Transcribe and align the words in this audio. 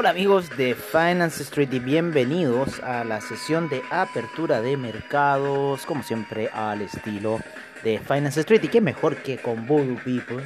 Hola 0.00 0.08
amigos 0.08 0.56
de 0.56 0.74
Finance 0.74 1.42
Street 1.42 1.68
y 1.74 1.78
bienvenidos 1.78 2.80
a 2.80 3.04
la 3.04 3.20
sesión 3.20 3.68
de 3.68 3.82
apertura 3.90 4.62
de 4.62 4.78
mercados, 4.78 5.84
como 5.84 6.02
siempre 6.02 6.48
al 6.48 6.80
estilo 6.80 7.38
de 7.84 7.98
Finance 7.98 8.40
Street. 8.40 8.64
Y 8.64 8.68
qué 8.68 8.80
mejor 8.80 9.16
que 9.16 9.36
con 9.36 9.66
Voodoo 9.66 9.98
People 10.02 10.42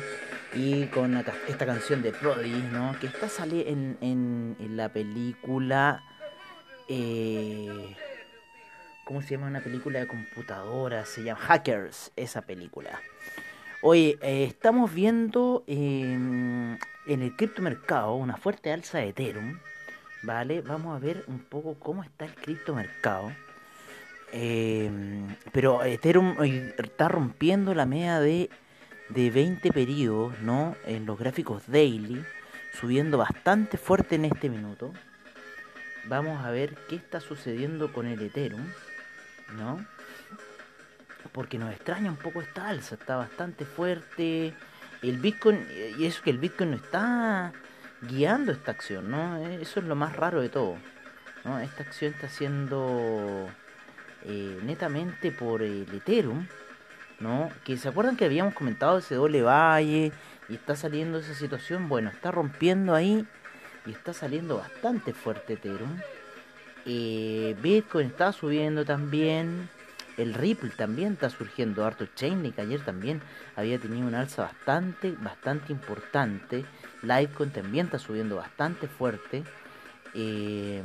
y 0.56 0.86
con 0.86 1.16
esta 1.46 1.66
canción 1.66 2.02
de 2.02 2.10
Prodigy, 2.10 2.62
¿no? 2.72 2.98
Que 2.98 3.06
está 3.06 3.28
sale 3.28 3.70
en, 3.70 3.96
en, 4.00 4.76
la 4.76 4.88
película... 4.88 6.02
eh, 6.88 7.94
¿Cómo 9.04 9.22
se 9.22 9.36
llama 9.36 9.46
una 9.46 9.60
película 9.60 10.00
de 10.00 10.08
computadora? 10.08 11.04
Se 11.04 11.22
llama 11.22 11.40
Hackers, 11.42 12.10
esa 12.16 12.42
película. 12.42 13.00
Oye, 13.82 14.18
eh, 14.20 14.46
estamos 14.48 14.92
viendo 14.92 15.62
eh, 15.68 16.76
en 17.06 17.22
el 17.22 17.36
criptomercado 17.36 18.14
una 18.14 18.36
fuerte 18.36 18.72
alza 18.72 18.98
de 18.98 19.08
Ethereum. 19.08 19.58
¿Vale? 20.22 20.62
Vamos 20.62 20.96
a 20.96 21.04
ver 21.04 21.24
un 21.26 21.40
poco 21.40 21.74
cómo 21.78 22.02
está 22.02 22.24
el 22.24 22.34
criptomercado. 22.34 23.30
Eh, 24.32 24.90
pero 25.52 25.84
Ethereum 25.84 26.36
está 26.42 27.08
rompiendo 27.08 27.74
la 27.74 27.86
media 27.86 28.20
de, 28.20 28.48
de 29.10 29.30
20 29.30 29.70
periodos, 29.70 30.38
¿no? 30.40 30.76
En 30.86 31.04
los 31.04 31.18
gráficos 31.18 31.62
daily, 31.66 32.24
subiendo 32.80 33.18
bastante 33.18 33.76
fuerte 33.76 34.14
en 34.14 34.24
este 34.24 34.48
minuto. 34.48 34.92
Vamos 36.06 36.44
a 36.44 36.50
ver 36.50 36.74
qué 36.88 36.96
está 36.96 37.20
sucediendo 37.20 37.92
con 37.92 38.06
el 38.06 38.20
Ethereum, 38.20 38.66
¿no? 39.56 39.84
porque 41.34 41.58
nos 41.58 41.72
extraña 41.72 42.10
un 42.10 42.16
poco 42.16 42.40
esta 42.40 42.68
alza, 42.68 42.94
está 42.94 43.16
bastante 43.16 43.64
fuerte. 43.64 44.54
El 45.08 45.18
Bitcoin, 45.18 45.66
y 45.98 46.06
eso 46.06 46.22
que 46.22 46.30
el 46.30 46.38
Bitcoin 46.38 46.70
no 46.70 46.76
está 46.76 47.52
guiando 48.02 48.52
esta 48.52 48.70
acción, 48.72 49.10
¿no? 49.10 49.36
Eh, 49.38 49.58
Eso 49.60 49.80
es 49.80 49.86
lo 49.86 49.94
más 49.94 50.16
raro 50.16 50.40
de 50.40 50.48
todo. 50.48 50.76
Esta 51.62 51.82
acción 51.82 52.14
está 52.14 52.28
siendo 52.28 53.48
eh, 54.24 54.58
netamente 54.62 55.30
por 55.30 55.62
el 55.62 55.86
Ethereum, 55.92 56.46
¿no? 57.20 57.50
Que 57.64 57.76
se 57.76 57.88
acuerdan 57.88 58.16
que 58.16 58.24
habíamos 58.24 58.54
comentado 58.54 58.98
ese 58.98 59.14
doble 59.16 59.42
valle 59.42 60.10
y 60.48 60.54
está 60.54 60.74
saliendo 60.74 61.18
esa 61.18 61.34
situación, 61.34 61.88
bueno, 61.88 62.08
está 62.08 62.30
rompiendo 62.30 62.94
ahí 62.94 63.26
y 63.84 63.90
está 63.90 64.14
saliendo 64.14 64.56
bastante 64.56 65.12
fuerte 65.12 65.52
Ethereum. 65.52 66.00
Eh, 66.86 67.54
Bitcoin 67.60 68.06
está 68.06 68.32
subiendo 68.32 68.86
también. 68.86 69.68
El 70.16 70.34
Ripple 70.34 70.70
también 70.70 71.14
está 71.14 71.30
surgiendo 71.30 71.84
harto. 71.84 72.06
Chainlink 72.14 72.58
ayer 72.58 72.80
también 72.80 73.20
había 73.56 73.78
tenido 73.78 74.06
una 74.06 74.20
alza 74.20 74.42
bastante, 74.42 75.12
bastante 75.12 75.72
importante. 75.72 76.64
Litecoin 77.02 77.50
también 77.50 77.86
está 77.86 77.98
subiendo 77.98 78.36
bastante 78.36 78.86
fuerte. 78.86 79.42
Eh, 80.14 80.82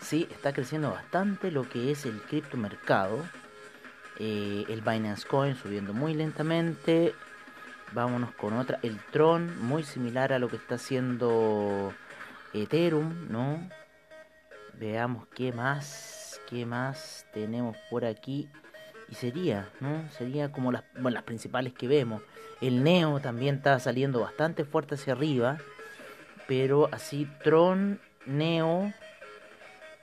sí, 0.00 0.28
está 0.30 0.52
creciendo 0.52 0.90
bastante 0.90 1.50
lo 1.50 1.68
que 1.68 1.90
es 1.90 2.04
el 2.04 2.20
criptomercado. 2.22 3.24
Eh, 4.18 4.64
el 4.68 4.82
Binance 4.82 5.26
Coin 5.26 5.56
subiendo 5.56 5.94
muy 5.94 6.12
lentamente. 6.12 7.14
Vámonos 7.92 8.32
con 8.32 8.54
otra. 8.54 8.78
El 8.82 8.98
Tron, 9.10 9.64
muy 9.64 9.82
similar 9.82 10.32
a 10.32 10.38
lo 10.38 10.48
que 10.48 10.56
está 10.56 10.74
haciendo 10.74 11.94
Ethereum, 12.52 13.30
¿no? 13.30 13.66
Veamos 14.74 15.26
qué 15.34 15.52
más, 15.52 16.07
qué 16.48 16.64
más 16.64 17.26
tenemos 17.32 17.76
por 17.90 18.04
aquí. 18.04 18.48
Y 19.10 19.14
sería, 19.14 19.70
¿no? 19.80 20.08
Sería 20.10 20.52
como 20.52 20.70
las, 20.70 20.84
bueno, 20.94 21.10
las 21.10 21.22
principales 21.22 21.72
que 21.72 21.88
vemos. 21.88 22.22
El 22.60 22.82
Neo 22.82 23.20
también 23.20 23.56
está 23.56 23.78
saliendo 23.78 24.20
bastante 24.20 24.64
fuerte 24.64 24.96
hacia 24.96 25.14
arriba. 25.14 25.58
Pero 26.46 26.88
así 26.92 27.28
Tron, 27.42 28.00
Neo. 28.26 28.92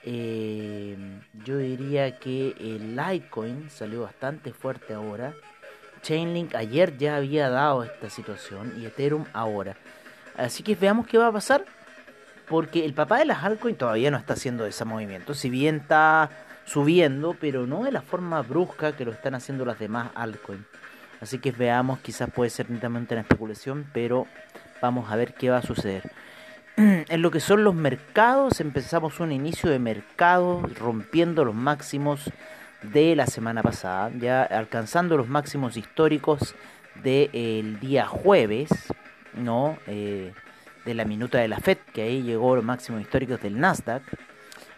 eh, 0.04 0.98
yo 1.44 1.58
diría 1.58 2.20
que 2.20 2.56
el 2.60 2.96
Litecoin 2.96 3.70
salió 3.70 4.04
bastante 4.04 4.54
fuerte 4.54 4.94
ahora. 4.94 5.34
Chainlink 6.02 6.54
ayer 6.56 6.98
ya 6.98 7.18
había 7.18 7.50
dado 7.50 7.84
esta 7.84 8.10
situación. 8.10 8.74
Y 8.80 8.86
Ethereum 8.86 9.26
ahora. 9.34 9.78
Así 10.36 10.64
que 10.64 10.76
veamos 10.76 11.08
qué 11.08 11.18
va 11.18 11.28
a 11.28 11.32
pasar 11.32 11.66
porque 12.48 12.86
el 12.86 12.94
papá 12.94 13.20
de 13.20 13.26
las 13.26 13.44
altcoins 13.44 13.78
todavía 13.78 14.12
no 14.12 14.18
está 14.18 14.34
haciendo 14.34 14.66
ese 14.66 14.86
movimiento. 14.86 15.34
Si 15.34 15.50
bien 15.50 15.78
está 15.78 16.30
subiendo, 16.66 17.36
pero 17.40 17.68
no 17.68 17.84
de 17.84 17.92
la 17.92 18.02
forma 18.02 18.42
brusca 18.42 18.96
que 18.96 19.06
lo 19.06 19.12
están 19.12 19.36
haciendo 19.36 19.66
las 19.66 19.80
demás 19.80 20.12
altcoins. 20.16 20.66
Así 21.22 21.40
que 21.40 21.52
veamos, 21.52 22.00
quizás 22.00 22.30
puede 22.30 22.50
ser 22.50 22.70
netamente 22.70 23.14
una 23.14 23.22
especulación, 23.22 23.88
pero 23.94 24.28
vamos 24.82 25.12
a 25.12 25.16
ver 25.16 25.34
qué 25.34 25.50
va 25.50 25.58
a 25.58 25.62
suceder. 25.62 26.04
En 26.78 27.22
lo 27.22 27.32
que 27.32 27.40
son 27.40 27.64
los 27.64 27.74
mercados, 27.74 28.60
empezamos 28.60 29.22
un 29.22 29.32
inicio 29.32 29.70
de 29.70 29.80
mercado 29.80 30.62
rompiendo 30.78 31.46
los 31.46 31.56
máximos 31.56 32.30
de 32.82 33.16
la 33.16 33.28
semana 33.28 33.64
pasada, 33.64 34.12
ya 34.20 34.44
alcanzando 34.44 35.16
los 35.16 35.30
máximos 35.30 35.78
históricos 35.78 36.54
del 37.02 37.80
día 37.80 38.06
jueves, 38.08 38.70
¿no? 39.34 39.78
Eh, 39.88 40.34
de 40.86 40.94
la 40.94 41.06
minuta 41.06 41.40
de 41.40 41.48
la 41.48 41.60
FED, 41.60 41.78
que 41.94 42.04
ahí 42.04 42.22
llegó 42.22 42.56
los 42.56 42.64
máximos 42.64 43.02
históricos 43.02 43.42
del 43.42 43.60
Nasdaq. 43.60 44.04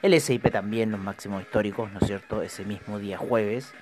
El 0.02 0.20
SIP 0.20 0.52
también 0.52 0.92
los 0.92 1.00
máximos 1.00 1.42
históricos, 1.42 1.92
¿no 1.92 2.00
es 2.00 2.08
cierto? 2.08 2.42
Ese 2.42 2.64
mismo 2.66 3.00
día 3.00 3.18
jueves. 3.18 3.74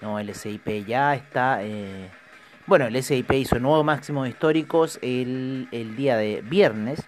No, 0.00 0.18
el 0.18 0.34
SIP 0.34 0.86
ya 0.86 1.14
está... 1.14 1.58
eh, 1.62 2.10
Bueno, 2.66 2.86
el 2.86 3.02
SIP 3.02 3.32
hizo 3.32 3.58
nuevos 3.58 3.84
máximos 3.84 4.28
históricos 4.28 4.98
el, 5.02 5.68
el 5.70 5.96
día 5.96 6.16
de 6.16 6.40
viernes, 6.40 7.02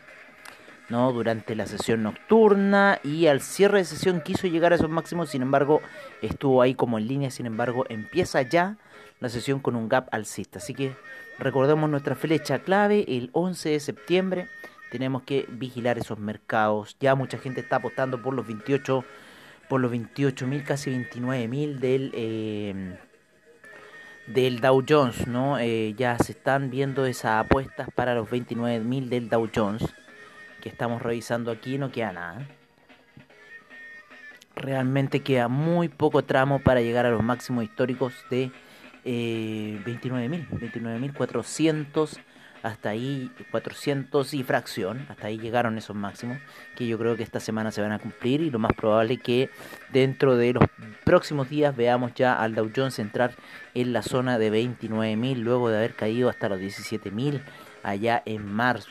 ¿no? 0.91 1.13
Durante 1.13 1.55
la 1.55 1.67
sesión 1.67 2.03
nocturna 2.03 3.01
y 3.03 3.27
al 3.27 3.41
cierre 3.41 3.79
de 3.79 3.85
sesión 3.87 4.21
quiso 4.21 4.47
llegar 4.47 4.73
a 4.73 4.77
esos 4.77 4.91
máximos, 4.91 5.31
sin 5.31 5.43
embargo, 5.43 5.81
estuvo 6.21 6.61
ahí 6.61 6.75
como 6.75 6.99
en 6.99 7.07
línea, 7.07 7.31
sin 7.31 7.47
embargo, 7.47 7.87
empieza 7.89 8.43
ya 8.43 8.77
la 9.21 9.29
sesión 9.31 9.61
con 9.61 9.77
un 9.77 9.89
gap 9.89 10.09
alcista. 10.13 10.59
Así 10.59 10.75
que 10.75 10.93
recordemos 11.39 11.89
nuestra 11.91 12.15
flecha 12.15 12.61
clave, 12.61 13.05
el 13.09 13.31
11 13.33 13.71
de 13.71 13.81
septiembre. 13.81 14.49
Tenemos 14.91 15.23
que 15.23 15.47
vigilar 15.49 15.99
esos 15.99 16.19
mercados. 16.19 16.97
Ya 17.01 17.15
mucha 17.15 17.39
gente 17.39 17.61
está 17.61 17.77
apostando 17.77 18.23
por 18.23 18.35
los 18.35 18.47
28, 18.47 19.05
por 19.69 19.81
los 19.81 19.91
28 19.91 20.47
mil, 20.47 20.65
casi 20.65 20.91
29 20.91 21.49
mil 21.49 21.81
del, 21.81 22.13
eh, 22.15 22.97
del 24.27 24.61
Dow 24.61 24.85
Jones, 24.89 25.27
¿no? 25.27 25.59
Eh, 25.59 25.95
ya 25.97 26.19
se 26.19 26.33
están 26.33 26.71
viendo 26.71 27.07
esas 27.07 27.45
apuestas 27.45 27.89
para 27.95 28.15
los 28.15 28.31
29 28.31 28.85
mil 28.85 29.11
del 29.11 29.29
Dow 29.29 29.49
Jones 29.55 29.85
que 30.63 30.69
estamos 30.69 31.03
revisando 31.03 31.51
aquí. 31.51 31.79
No 31.79 31.91
queda 31.91 32.13
nada. 32.13 32.47
Realmente 34.55 35.21
queda 35.21 35.49
muy 35.49 35.89
poco 35.89 36.25
tramo 36.25 36.61
para 36.61 36.81
llegar 36.81 37.05
a 37.07 37.11
los 37.11 37.23
máximos 37.23 37.65
históricos 37.65 38.15
de 38.31 38.51
eh, 39.07 39.81
29.000, 39.87 40.49
29.400, 40.51 42.19
hasta 42.63 42.89
ahí 42.91 43.31
400 43.53 44.35
y 44.35 44.43
fracción, 44.43 45.07
hasta 45.09 45.29
ahí 45.29 45.39
llegaron 45.39 45.79
esos 45.79 45.95
máximos, 45.95 46.39
que 46.77 46.87
yo 46.87 46.99
creo 46.99 47.17
que 47.17 47.23
esta 47.23 47.39
semana 47.39 47.71
se 47.71 47.81
van 47.81 47.93
a 47.93 47.99
cumplir 48.01 48.41
y 48.41 48.51
lo 48.51 48.59
más 48.59 48.73
probable 48.73 49.19
que 49.19 49.49
dentro 49.93 50.37
de 50.37 50.55
los 50.55 50.65
próximos 51.05 51.49
días 51.49 51.77
veamos 51.77 52.13
ya 52.15 52.35
al 52.35 52.55
Dow 52.57 52.71
Jones 52.75 52.99
entrar 52.99 53.35
en 53.75 53.93
la 53.93 54.03
zona 54.03 54.39
de 54.39 54.51
29.000 54.51 55.39
luego 55.39 55.69
de 55.71 55.77
haber 55.79 55.95
caído 55.95 56.29
hasta 56.29 56.49
los 56.49 56.59
17.000 56.59 57.41
allá 57.85 58.21
en 58.27 58.45
marzo. 58.45 58.91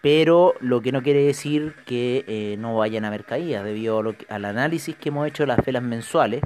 Pero 0.00 0.54
lo 0.60 0.80
que 0.80 0.92
no 0.92 1.02
quiere 1.02 1.22
decir 1.24 1.74
que 1.86 2.24
eh, 2.26 2.56
no 2.58 2.76
vayan 2.76 3.04
a 3.04 3.08
haber 3.08 3.24
caídas 3.24 3.64
debido 3.64 3.98
a 3.98 4.02
lo 4.02 4.16
que- 4.16 4.26
al 4.28 4.44
análisis 4.44 4.96
que 4.96 5.10
hemos 5.10 5.26
hecho 5.28 5.42
de 5.42 5.48
las 5.48 5.64
velas 5.64 5.82
mensuales 5.82 6.40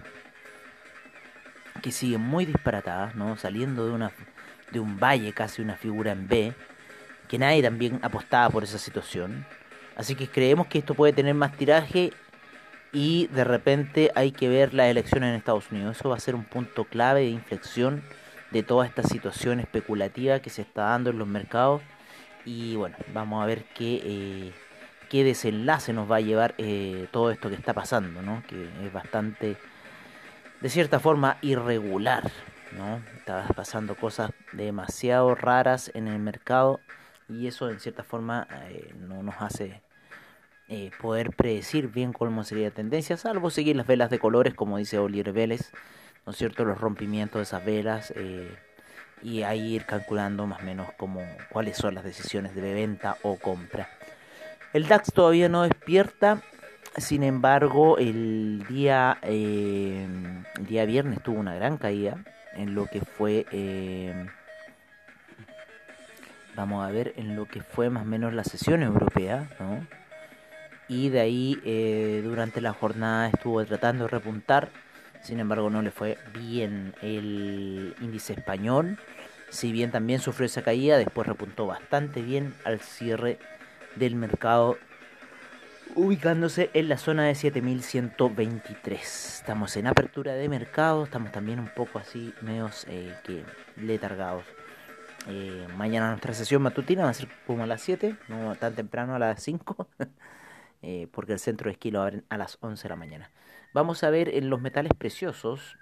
que 1.80 1.92
siguen 1.92 2.20
muy 2.20 2.44
disparatadas, 2.44 3.14
¿no? 3.14 3.36
Saliendo 3.36 3.86
de 3.86 3.92
una 3.92 4.12
de 4.70 4.80
un 4.80 4.98
valle, 4.98 5.32
casi 5.32 5.62
una 5.62 5.76
figura 5.76 6.12
en 6.12 6.28
B, 6.28 6.52
que 7.28 7.38
nadie 7.38 7.62
también 7.62 7.98
apostaba 8.02 8.50
por 8.50 8.64
esa 8.64 8.78
situación. 8.78 9.46
Así 9.96 10.14
que 10.14 10.28
creemos 10.28 10.66
que 10.66 10.78
esto 10.78 10.94
puede 10.94 11.12
tener 11.12 11.34
más 11.34 11.56
tiraje 11.56 12.12
y 12.92 13.26
de 13.28 13.44
repente 13.44 14.10
hay 14.14 14.32
que 14.32 14.48
ver 14.48 14.74
las 14.74 14.88
elecciones 14.88 15.30
en 15.30 15.36
Estados 15.36 15.70
Unidos. 15.70 15.96
Eso 15.98 16.08
va 16.08 16.16
a 16.16 16.20
ser 16.20 16.34
un 16.34 16.44
punto 16.44 16.84
clave 16.84 17.20
de 17.20 17.30
inflexión 17.30 18.02
de 18.50 18.62
toda 18.62 18.86
esta 18.86 19.02
situación 19.02 19.60
especulativa 19.60 20.40
que 20.40 20.50
se 20.50 20.62
está 20.62 20.82
dando 20.82 21.10
en 21.10 21.18
los 21.18 21.28
mercados. 21.28 21.82
Y 22.44 22.76
bueno, 22.76 22.96
vamos 23.12 23.42
a 23.42 23.46
ver 23.46 23.64
qué, 23.74 24.00
eh, 24.04 24.52
qué 25.10 25.24
desenlace 25.24 25.92
nos 25.92 26.10
va 26.10 26.16
a 26.16 26.20
llevar 26.20 26.54
eh, 26.58 27.08
todo 27.10 27.30
esto 27.30 27.48
que 27.50 27.56
está 27.56 27.74
pasando, 27.74 28.22
¿no? 28.22 28.42
que 28.48 28.68
es 28.84 28.92
bastante, 28.92 29.56
de 30.60 30.68
cierta 30.68 31.00
forma, 31.00 31.38
irregular. 31.42 32.30
¿no? 32.76 33.00
Está 33.16 33.46
pasando 33.54 33.94
cosas 33.94 34.30
demasiado 34.52 35.34
raras 35.34 35.90
en 35.94 36.08
el 36.08 36.18
mercado 36.18 36.80
y 37.28 37.46
eso 37.46 37.70
en 37.70 37.80
cierta 37.80 38.04
forma 38.04 38.46
eh, 38.68 38.92
no 38.98 39.22
nos 39.22 39.36
hace 39.40 39.82
eh, 40.68 40.90
poder 41.00 41.30
predecir 41.30 41.88
bien 41.88 42.12
cómo 42.12 42.44
sería 42.44 42.68
la 42.68 42.74
tendencia, 42.74 43.16
salvo 43.16 43.50
seguir 43.50 43.76
las 43.76 43.86
velas 43.86 44.10
de 44.10 44.18
colores, 44.18 44.54
como 44.54 44.78
dice 44.78 44.98
Oliver 44.98 45.32
Vélez, 45.32 45.72
¿no 46.26 46.32
es 46.32 46.38
cierto? 46.38 46.64
Los 46.64 46.78
rompimientos 46.78 47.38
de 47.38 47.42
esas 47.44 47.64
velas 47.64 48.12
eh, 48.16 48.54
y 49.22 49.42
ahí 49.42 49.74
ir 49.74 49.86
calculando 49.86 50.46
más 50.46 50.60
o 50.60 50.64
menos 50.64 50.88
como, 50.98 51.22
cuáles 51.50 51.76
son 51.76 51.94
las 51.94 52.04
decisiones 52.04 52.54
de 52.54 52.74
venta 52.74 53.16
o 53.22 53.36
compra. 53.36 53.88
El 54.74 54.86
DAX 54.86 55.12
todavía 55.12 55.48
no 55.48 55.62
despierta, 55.62 56.42
sin 57.00 57.22
embargo, 57.22 57.98
el 57.98 58.64
día, 58.68 59.18
eh, 59.22 60.06
el 60.56 60.66
día 60.66 60.84
viernes 60.84 61.22
tuvo 61.22 61.38
una 61.38 61.54
gran 61.54 61.76
caída 61.78 62.18
en 62.54 62.74
lo 62.74 62.86
que 62.86 63.00
fue 63.00 63.46
vamos 66.58 66.84
a 66.84 66.90
ver 66.90 67.14
en 67.16 67.36
lo 67.36 67.46
que 67.46 67.62
fue 67.62 67.88
más 67.88 68.02
o 68.02 68.06
menos 68.06 68.34
la 68.34 68.42
sesión 68.42 68.82
europea, 68.82 69.48
¿no? 69.60 69.86
y 70.88 71.10
de 71.10 71.20
ahí 71.20 71.60
eh, 71.64 72.20
durante 72.24 72.60
la 72.60 72.72
jornada 72.72 73.28
estuvo 73.28 73.64
tratando 73.64 74.04
de 74.04 74.10
repuntar, 74.10 74.70
sin 75.22 75.38
embargo 75.38 75.70
no 75.70 75.82
le 75.82 75.92
fue 75.92 76.18
bien 76.32 76.94
el 77.00 77.94
índice 78.00 78.32
español, 78.32 78.98
si 79.50 79.70
bien 79.70 79.92
también 79.92 80.18
sufrió 80.18 80.46
esa 80.46 80.62
caída, 80.62 80.98
después 80.98 81.28
repuntó 81.28 81.66
bastante 81.66 82.22
bien 82.22 82.54
al 82.64 82.80
cierre 82.80 83.38
del 83.94 84.16
mercado 84.16 84.78
ubicándose 85.98 86.70
en 86.74 86.88
la 86.88 86.96
zona 86.96 87.24
de 87.24 87.34
7123. 87.34 89.40
Estamos 89.40 89.76
en 89.76 89.88
apertura 89.88 90.34
de 90.34 90.48
mercado, 90.48 91.02
estamos 91.02 91.32
también 91.32 91.58
un 91.58 91.70
poco 91.74 91.98
así, 91.98 92.32
medios 92.40 92.86
eh, 92.88 93.16
que 93.24 93.44
letargados. 93.76 94.44
Eh, 95.26 95.66
mañana 95.76 96.10
nuestra 96.10 96.34
sesión 96.34 96.62
matutina 96.62 97.02
va 97.02 97.10
a 97.10 97.14
ser 97.14 97.28
como 97.48 97.64
a 97.64 97.66
las 97.66 97.82
7, 97.82 98.16
no 98.28 98.54
tan 98.54 98.76
temprano 98.76 99.16
a 99.16 99.18
las 99.18 99.42
5. 99.42 99.88
Eh, 100.80 101.08
porque 101.10 101.32
el 101.32 101.40
centro 101.40 101.66
de 101.66 101.72
esquí 101.72 101.90
lo 101.90 102.00
abren 102.00 102.24
a 102.28 102.38
las 102.38 102.56
11 102.60 102.84
de 102.84 102.88
la 102.88 102.94
mañana. 102.94 103.32
Vamos 103.74 104.04
a 104.04 104.10
ver 104.10 104.28
en 104.28 104.48
los 104.48 104.60
metales 104.60 104.92
preciosos, 104.96 105.76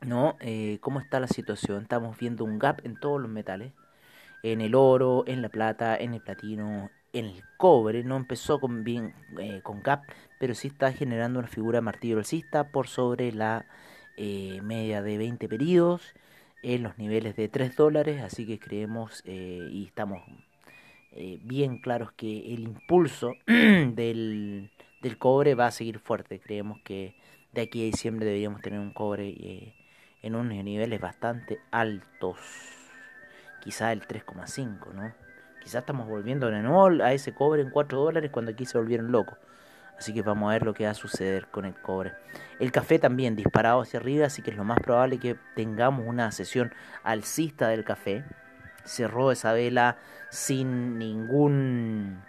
¿no? 0.00 0.38
¿Cómo 0.80 1.00
está 1.00 1.20
la 1.20 1.26
situación? 1.26 1.82
Estamos 1.82 2.16
viendo 2.16 2.42
un 2.42 2.58
gap 2.58 2.80
en 2.86 2.98
todos 2.98 3.20
los 3.20 3.30
metales, 3.30 3.74
en 4.42 4.62
el 4.62 4.74
oro, 4.74 5.24
en 5.26 5.42
la 5.42 5.50
plata, 5.50 5.94
en 5.94 6.14
el 6.14 6.22
platino, 6.22 6.88
en 7.12 7.26
el 7.26 7.42
cobre. 7.56 8.04
No 8.04 8.16
empezó 8.16 8.60
con 8.60 8.84
bien 8.84 9.14
eh, 9.38 9.60
con 9.62 9.82
gap, 9.82 10.02
pero 10.38 10.54
sí 10.54 10.68
está 10.68 10.92
generando 10.92 11.38
una 11.38 11.48
figura 11.48 11.80
martillo 11.80 12.18
alcista 12.18 12.70
por 12.70 12.88
sobre 12.88 13.32
la 13.32 13.66
media 14.18 15.02
de 15.02 15.18
20 15.18 15.46
periodos 15.46 16.14
en 16.62 16.82
los 16.82 16.96
niveles 16.96 17.36
de 17.36 17.48
3 17.48 17.76
dólares, 17.76 18.22
así 18.22 18.46
que 18.46 18.58
creemos 18.58 19.22
y 19.26 19.84
estamos 19.84 20.22
eh, 21.18 21.40
bien 21.42 21.78
claros 21.78 22.12
que 22.12 22.52
el 22.52 22.60
impulso 22.60 23.32
del, 23.46 24.70
del, 25.00 25.18
cobre 25.18 25.54
va 25.54 25.68
a 25.68 25.70
seguir 25.70 25.98
fuerte. 25.98 26.38
Creemos 26.40 26.78
que 26.82 27.14
de 27.52 27.62
aquí 27.62 27.80
a 27.80 27.86
diciembre 27.86 28.26
deberíamos 28.26 28.60
tener 28.60 28.80
un 28.80 28.92
cobre 28.92 29.28
eh, 29.28 29.74
en 30.20 30.34
unos 30.34 30.62
niveles 30.62 31.00
bastante 31.00 31.58
altos. 31.70 32.36
Quizá 33.62 33.92
el 33.92 34.02
3,5, 34.02 34.92
¿no? 34.92 35.25
Quizá 35.66 35.80
estamos 35.80 36.06
volviendo 36.06 36.48
de 36.48 36.62
nuevo 36.62 37.02
a 37.02 37.12
ese 37.12 37.34
cobre 37.34 37.60
en 37.60 37.70
4 37.70 37.98
dólares 37.98 38.30
cuando 38.30 38.52
aquí 38.52 38.64
se 38.66 38.78
volvieron 38.78 39.10
locos. 39.10 39.36
Así 39.98 40.14
que 40.14 40.22
vamos 40.22 40.48
a 40.48 40.52
ver 40.52 40.62
lo 40.62 40.72
que 40.72 40.84
va 40.84 40.92
a 40.92 40.94
suceder 40.94 41.48
con 41.48 41.64
el 41.64 41.74
cobre. 41.74 42.12
El 42.60 42.70
café 42.70 43.00
también 43.00 43.34
disparado 43.34 43.80
hacia 43.80 43.98
arriba, 43.98 44.26
así 44.26 44.42
que 44.42 44.52
es 44.52 44.56
lo 44.56 44.62
más 44.62 44.78
probable 44.78 45.18
que 45.18 45.36
tengamos 45.56 46.06
una 46.06 46.30
sesión 46.30 46.72
alcista 47.02 47.66
del 47.66 47.82
café 47.82 48.22
cerró 48.84 49.32
esa 49.32 49.52
vela 49.52 49.98
sin 50.30 51.00
ningún, 51.00 52.22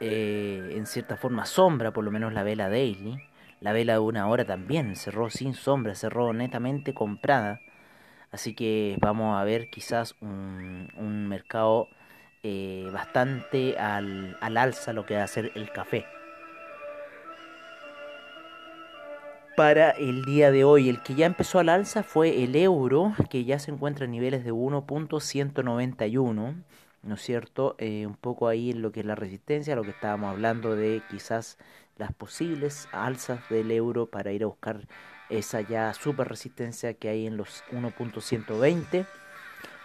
eh, 0.00 0.72
en 0.72 0.86
cierta 0.86 1.16
forma, 1.16 1.46
sombra, 1.46 1.92
por 1.92 2.02
lo 2.02 2.10
menos 2.10 2.32
la 2.32 2.42
vela 2.42 2.68
daily. 2.68 3.22
La 3.60 3.72
vela 3.72 3.92
de 3.92 4.00
una 4.00 4.26
hora 4.26 4.44
también 4.44 4.96
cerró 4.96 5.30
sin 5.30 5.54
sombra, 5.54 5.94
cerró 5.94 6.32
netamente 6.32 6.92
comprada. 6.92 7.60
Así 8.34 8.52
que 8.52 8.98
vamos 9.00 9.40
a 9.40 9.44
ver 9.44 9.70
quizás 9.70 10.16
un, 10.20 10.88
mercado 11.28 11.86
eh, 12.42 12.90
bastante 12.92 13.78
al, 13.78 14.36
al 14.40 14.56
alza 14.56 14.92
lo 14.92 15.06
que 15.06 15.14
va 15.14 15.20
a 15.20 15.24
hacer 15.24 15.52
el 15.54 15.70
café. 15.70 16.04
para 19.56 19.90
el 19.90 20.24
día 20.24 20.50
de 20.50 20.64
hoy. 20.64 20.88
El 20.88 21.00
que 21.00 21.14
ya 21.14 21.26
empezó 21.26 21.60
al 21.60 21.68
alza 21.68 22.02
fue 22.02 22.42
el 22.42 22.56
euro, 22.56 23.12
que 23.30 23.44
ya 23.44 23.60
se 23.60 23.70
encuentra 23.70 24.04
en 24.04 24.10
niveles 24.10 24.44
de 24.44 24.52
1.191, 24.52 26.64
¿no 27.02 27.14
es 27.14 27.22
cierto? 27.22 27.76
Eh, 27.78 28.04
un 28.04 28.16
poco 28.16 28.48
ahí 28.48 28.70
en 28.70 28.82
lo 28.82 28.90
que 28.90 28.98
es 29.00 29.06
la 29.06 29.14
resistencia, 29.14 29.76
lo 29.76 29.84
que 29.84 29.90
estábamos 29.90 30.30
hablando 30.30 30.74
de 30.74 31.02
quizás 31.08 31.56
las 31.98 32.12
posibles 32.12 32.88
alzas 32.90 33.48
del 33.48 33.70
euro 33.70 34.06
para 34.06 34.32
ir 34.32 34.42
a 34.42 34.46
buscar 34.46 34.88
esa 35.30 35.60
ya 35.60 35.92
super 35.94 36.28
resistencia 36.28 36.94
que 36.94 37.08
hay 37.08 37.26
en 37.26 37.36
los 37.36 37.64
1.120. 37.72 39.06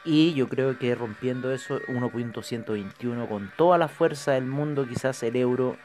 Y 0.05 0.33
yo 0.33 0.47
creo 0.47 0.79
que 0.79 0.95
rompiendo 0.95 1.53
eso, 1.53 1.79
1.121 1.81 3.27
con 3.27 3.51
toda 3.57 3.77
la 3.77 3.87
fuerza 3.87 4.31
del 4.31 4.45
mundo, 4.45 4.87
quizás 4.87 5.21
el 5.23 5.35
euro 5.35 5.77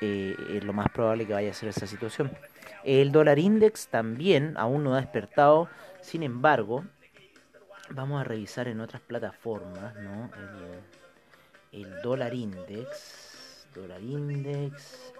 eh, 0.00 0.36
es 0.50 0.64
lo 0.64 0.72
más 0.72 0.88
probable 0.90 1.26
que 1.26 1.32
vaya 1.32 1.50
a 1.50 1.54
ser 1.54 1.70
esa 1.70 1.86
situación. 1.86 2.30
El 2.84 3.10
dólar 3.10 3.38
index 3.38 3.88
también 3.88 4.54
aún 4.56 4.84
no 4.84 4.94
ha 4.94 5.00
despertado, 5.00 5.68
sin 6.00 6.22
embargo, 6.22 6.84
vamos 7.90 8.20
a 8.20 8.24
revisar 8.24 8.68
en 8.68 8.80
otras 8.80 9.02
plataformas, 9.02 9.94
¿no? 9.96 10.30
El, 11.72 12.00
dólar 12.02 12.32
index, 12.34 13.66
dólar 13.74 14.00
index, 14.00 15.12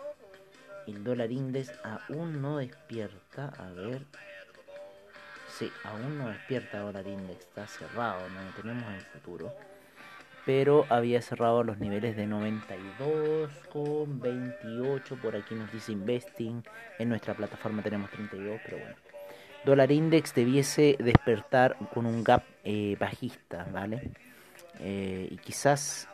el 0.89 1.05
dólar 1.05 1.31
index 1.31 1.73
aún 1.83 2.41
no 2.43 2.59
despierta, 2.59 3.53
a 3.59 3.71
ver, 3.71 4.03
sí, 5.49 5.71
aún 5.85 6.19
no 6.19 6.29
despierta 6.29 6.81
dólar 6.81 7.07
index, 7.07 7.41
está 7.41 7.67
cerrado, 7.67 8.29
no 8.31 8.43
lo 8.43 8.51
tenemos 8.51 8.85
en 8.89 8.95
el 8.95 9.03
futuro 9.03 9.53
pero 10.49 10.87
había 10.89 11.21
cerrado 11.21 11.63
los 11.63 11.77
niveles 11.79 12.17
de 12.17 12.27
92 12.27 13.51
con 13.71 14.19
28, 14.19 15.17
por 15.21 15.37
aquí 15.37 15.55
nos 15.55 15.71
dice 15.71 15.93
Investing, 15.93 16.63
en 16.99 17.09
nuestra 17.11 17.35
plataforma 17.35 17.83
tenemos 17.83 18.11
32, 18.11 18.59
pero 18.65 18.79
bueno. 18.79 18.95
Dólar 19.67 19.93
Index 19.93 20.35
debiese 20.35 20.97
despertar 21.01 21.77
con 21.93 22.07
un 22.07 22.25
gap 22.25 22.45
eh, 22.65 22.97
bajista, 22.99 23.69
¿vale? 23.71 24.13
Eh, 24.79 25.29
y 25.31 25.37
quizás 25.37 26.09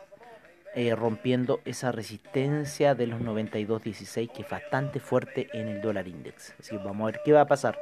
eh, 0.77 0.93
rompiendo 0.93 1.61
esa 1.63 1.93
resistencia 1.93 2.95
de 2.95 3.07
los 3.07 3.21
92.16 3.21 4.29
que 4.29 4.41
es 4.41 4.49
bastante 4.49 4.99
fuerte 4.99 5.47
en 5.53 5.69
el 5.69 5.81
dólar 5.81 6.05
index. 6.05 6.53
Así 6.59 6.77
que 6.77 6.83
vamos 6.83 7.03
a 7.03 7.11
ver 7.11 7.21
qué 7.23 7.31
va 7.31 7.41
a 7.41 7.47
pasar. 7.47 7.79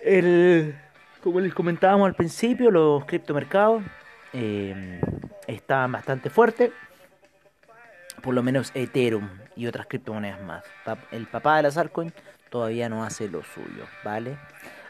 El, 0.00 0.74
como 1.22 1.38
les 1.38 1.54
comentábamos 1.54 2.08
al 2.08 2.14
principio, 2.14 2.72
los 2.72 3.04
criptomercados 3.04 3.84
eh, 4.32 5.00
estaban 5.46 5.92
bastante 5.92 6.28
fuertes. 6.28 6.72
Por 8.20 8.34
lo 8.34 8.42
menos 8.42 8.72
Ethereum 8.74 9.28
y 9.54 9.66
otras 9.66 9.86
criptomonedas 9.86 10.42
más. 10.42 10.64
El 11.12 11.28
papá 11.28 11.58
de 11.58 11.62
las 11.62 11.78
altcoins 11.78 12.12
todavía 12.50 12.88
no 12.88 13.04
hace 13.04 13.28
lo 13.28 13.44
suyo, 13.44 13.86
¿vale? 14.02 14.36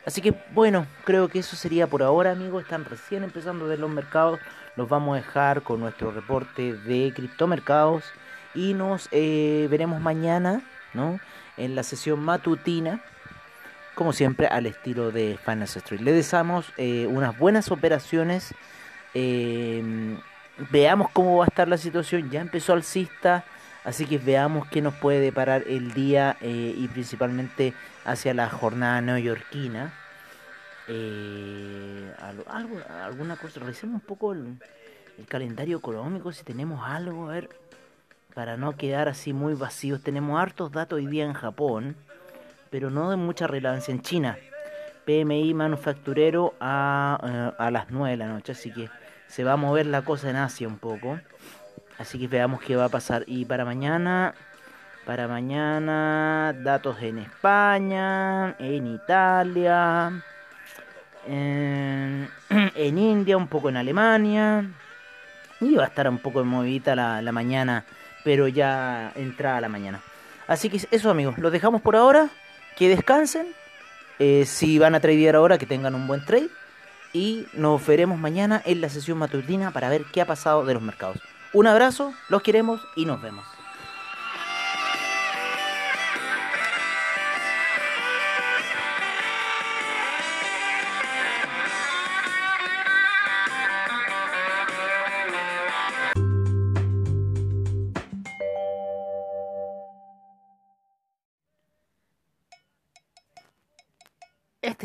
Así 0.07 0.23
que 0.23 0.35
bueno, 0.53 0.87
creo 1.05 1.29
que 1.29 1.41
eso 1.41 1.57
sería 1.57 1.87
por 1.87 2.03
ahora, 2.03 2.33
amigos. 2.33 2.63
Están 2.63 2.87
recién 2.87 3.23
empezando 3.23 3.67
a 3.67 3.69
ver 3.69 3.79
los 3.79 3.91
mercados. 3.91 4.41
Los 4.77 4.89
vamos 4.89 5.15
a 5.15 5.23
dejar 5.23 5.63
con 5.63 5.81
nuestro 5.81 6.11
reporte 6.11 6.75
de 6.75 7.13
criptomercados. 7.15 8.05
Y 8.55 8.75
nos 8.75 9.09
eh, 9.13 9.67
veremos 9.71 10.01
mañana, 10.01 10.63
¿no? 10.95 11.21
En 11.57 11.75
la 11.75 11.83
sesión 11.83 12.21
matutina. 12.21 13.03
Como 13.95 14.13
siempre, 14.13 14.47
al 14.47 14.67
estilo 14.67 15.11
de 15.11 15.39
Finance 15.45 15.79
Street. 15.79 16.01
Le 16.01 16.13
deseamos 16.13 16.73
eh, 16.77 17.07
unas 17.09 17.39
buenas 17.39 17.71
operaciones 17.71 18.55
eh, 19.15 20.17
veamos 20.71 21.11
cómo 21.13 21.39
va 21.39 21.45
a 21.45 21.49
estar 21.49 21.69
la 21.69 21.79
situación. 21.79 22.31
Ya 22.31 22.41
empezó 22.41 22.73
alcista, 22.73 23.45
así 23.85 24.07
que 24.07 24.19
veamos 24.19 24.69
qué 24.69 24.83
nos 24.83 24.95
puede 24.95 25.21
deparar 25.21 25.65
el 25.67 25.93
día 25.93 26.37
eh, 26.41 26.75
y 26.77 26.89
principalmente 26.89 27.75
hacia 28.05 28.35
la 28.35 28.49
jornada 28.49 29.01
neoyorquina. 29.01 29.93
Eh, 30.95 32.13
alguna 32.49 33.37
cosa, 33.37 33.61
revisemos 33.61 33.95
un 33.95 34.07
poco 34.07 34.33
el, 34.33 34.59
el, 35.19 35.27
calendario 35.27 35.79
económico, 35.79 36.33
si 36.33 36.45
tenemos 36.45 36.87
algo, 36.87 37.31
a 37.31 37.33
ver, 37.33 37.49
para 38.35 38.57
no 38.57 38.77
quedar 38.77 39.09
así 39.09 39.33
muy 39.33 39.55
vacíos. 39.55 40.03
Tenemos 40.03 40.41
hartos 40.41 40.71
datos 40.73 40.99
hoy 40.99 41.07
día 41.07 41.25
en 41.25 41.33
Japón, 41.33 41.97
pero 42.71 42.91
no 42.91 43.11
de 43.11 43.17
mucha 43.17 43.47
relevancia 43.47 43.93
en 43.93 44.03
China. 44.03 44.37
PMI 45.07 45.55
manufacturero 45.55 46.55
a, 46.61 47.19
eh, 47.23 47.63
a 47.63 47.71
las 47.71 47.91
9 47.91 48.11
de 48.11 48.17
la 48.17 48.29
noche, 48.29 48.53
así 48.53 48.73
que 48.73 48.89
se 49.27 49.45
va 49.45 49.55
a 49.55 49.57
mover 49.57 49.87
la 49.87 50.03
cosa 50.03 50.31
en 50.31 50.37
Asia 50.37 50.69
un 50.69 50.79
poco. 50.79 51.19
Así 51.99 52.19
que 52.19 52.29
veamos 52.29 52.61
qué 52.61 52.77
va 52.77 52.87
a 52.87 52.89
pasar. 52.89 53.25
Y 53.27 53.45
para 53.45 53.65
mañana, 53.65 54.35
para 55.05 55.27
mañana, 55.29 56.55
datos 56.63 57.03
en 57.03 57.19
España, 57.19 58.57
en 58.59 58.87
Italia, 58.87 60.23
en, 61.27 62.29
India, 62.99 63.37
un 63.37 63.49
poco 63.49 63.69
en 63.69 63.77
Alemania. 63.77 64.65
Y 65.61 65.75
va 65.75 65.85
a 65.85 65.87
estar 65.87 66.09
un 66.09 66.19
poco 66.19 66.45
movidita 66.45 66.97
la, 66.97 67.23
la 67.23 67.33
mañana, 67.33 67.85
pero 68.25 68.49
ya 68.49 69.13
entrada 69.15 69.61
la 69.61 69.69
mañana. 69.69 70.01
Así 70.49 70.69
que 70.69 70.81
eso 70.91 71.11
amigos, 71.11 71.39
los 71.39 71.53
dejamos 71.53 71.81
por 71.83 71.97
ahora. 71.97 72.29
Que 72.77 72.89
descansen. 72.89 73.47
Eh, 74.19 74.45
si 74.47 74.79
van 74.79 74.95
a 74.95 75.01
tradear 75.01 75.37
ahora, 75.37 75.59
que 75.59 75.67
tengan 75.67 75.95
un 75.95 76.07
buen 76.07 76.25
trade. 76.25 76.49
Y 77.13 77.47
nos 77.53 77.87
veremos 77.87 78.19
mañana 78.19 78.63
en 78.65 78.81
la 78.81 78.89
sesión 78.89 79.19
matutina 79.19 79.71
para 79.71 79.89
ver 79.89 80.05
qué 80.13 80.21
ha 80.23 80.27
pasado 80.27 80.65
de 80.65 80.75
los 80.75 80.83
mercados. 80.83 81.19
Un 81.53 81.67
abrazo, 81.67 82.15
los 82.29 82.43
queremos 82.43 82.81
y 82.97 83.05
nos 83.05 83.21
vemos. 83.21 83.45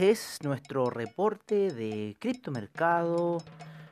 Es 0.09 0.39
nuestro 0.41 0.89
reporte 0.89 1.71
de 1.71 2.17
criptomercado 2.19 3.37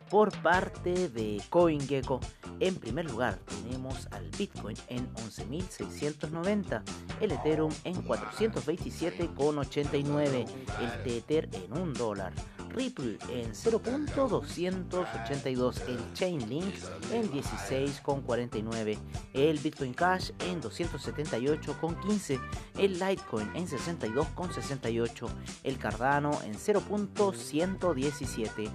por 0.09 0.31
parte 0.41 1.09
de 1.09 1.41
CoinGecko. 1.49 2.21
En 2.61 2.75
primer 2.75 3.09
lugar 3.09 3.37
tenemos 3.63 4.07
al 4.11 4.29
Bitcoin 4.37 4.77
en 4.87 5.13
11.690, 5.15 6.83
el 7.19 7.33
Ethereum 7.33 7.73
en 7.83 8.01
427,89, 8.05 10.45
el 10.79 11.03
Tether 11.03 11.49
en 11.51 11.77
1 11.77 11.93
dólar. 11.93 12.31
Ripple 12.75 13.17
en 13.29 13.53
0.282, 13.53 15.81
el 15.87 16.13
Chainlink 16.13 16.75
en 17.13 17.31
16,49, 17.31 18.97
el 19.33 19.57
Bitcoin 19.59 19.93
Cash 19.93 20.31
en 20.39 20.61
278,15, 20.61 22.41
el 22.77 22.99
Litecoin 22.99 23.49
en 23.55 23.65
62,68, 23.67 25.29
el 25.63 25.77
Cardano 25.77 26.37
en 26.43 26.55
0.117, 26.55 28.69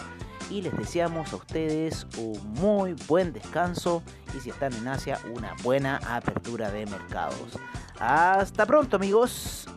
y 0.54 0.62
les 0.62 0.78
deseamos 0.78 1.34
a 1.34 1.38
ustedes 1.38 2.06
un 2.20 2.54
muy 2.54 2.94
buen 3.08 3.34
descanso 3.34 4.04
y 4.38 4.40
si 4.40 4.52
están 4.52 4.72
en 4.74 4.88
Asia 4.88 5.18
una 5.34 5.56
buena 5.64 5.98
apertura 6.08 6.70
de 6.70 6.86
mercados. 6.86 7.58
Hasta 8.00 8.66
pronto 8.68 8.98
amigos. 8.98 9.68